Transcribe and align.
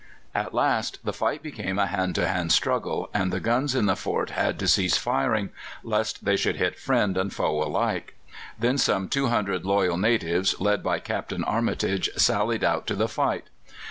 At 0.33 0.51
last 0.55 0.97
the 1.05 1.13
fight 1.13 1.43
became 1.43 1.77
a 1.77 1.85
hand 1.85 2.15
to 2.15 2.27
hand 2.27 2.51
struggle, 2.51 3.11
and 3.13 3.31
the 3.31 3.39
guns 3.39 3.75
in 3.75 3.85
the 3.85 3.95
fort 3.95 4.31
had 4.31 4.57
to 4.57 4.67
cease 4.67 4.97
firing, 4.97 5.51
lest 5.83 6.25
they 6.25 6.35
should 6.35 6.55
hit 6.55 6.79
friend 6.79 7.15
and 7.17 7.31
foe 7.31 7.61
alike. 7.63 8.15
Then 8.57 8.79
some 8.79 9.07
200 9.09 9.63
loyal 9.63 9.97
natives, 9.97 10.59
led 10.59 10.81
by 10.81 10.97
Captain 11.01 11.43
Armitage, 11.43 12.09
sallied 12.17 12.63
out 12.63 12.87
to 12.87 12.95
the 12.95 13.07
fight. 13.07 13.45